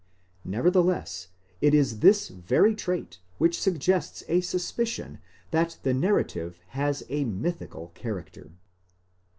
[0.45, 1.27] Nevertheless,
[1.61, 5.19] it is this very trait which suggests a suspicion
[5.51, 8.49] that the narrative has a mythical character.